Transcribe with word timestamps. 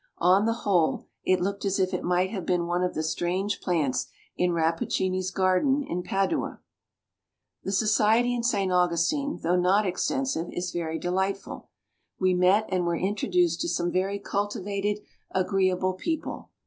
On 0.17 0.47
the 0.47 0.53
whole, 0.65 1.05
it 1.23 1.41
looked 1.41 1.63
as 1.63 1.77
if 1.77 1.93
it 1.93 2.03
might 2.03 2.31
have 2.31 2.43
been 2.43 2.65
one 2.65 2.81
of 2.83 2.95
the 2.95 3.03
strange 3.03 3.61
plants 3.61 4.07
in 4.35 4.51
Rappicini's 4.51 5.29
garden 5.29 5.83
in 5.87 6.01
Padua. 6.01 6.59
The 7.63 7.71
society 7.71 8.33
in 8.33 8.41
St. 8.41 8.71
Augustine, 8.71 9.37
though 9.43 9.55
not 9.57 9.85
extensive, 9.85 10.47
is 10.53 10.71
very 10.71 10.97
delightful. 10.97 11.69
We 12.19 12.33
met 12.33 12.65
and 12.69 12.83
were 12.87 12.97
introduced 12.97 13.61
to 13.61 13.69
some 13.69 13.91
very 13.91 14.17
cultivated, 14.17 15.01
agreeable 15.35 15.93
people. 15.93 16.49